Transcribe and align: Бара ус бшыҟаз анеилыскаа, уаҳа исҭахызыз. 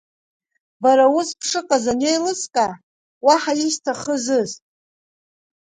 Бара 0.81 1.05
ус 1.17 1.29
бшыҟаз 1.39 1.85
анеилыскаа, 1.91 2.71
уаҳа 3.25 3.53
исҭахызыз. 3.67 4.51